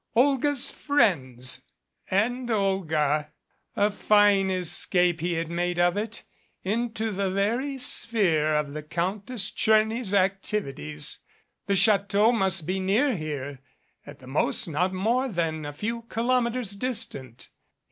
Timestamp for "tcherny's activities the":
9.51-11.75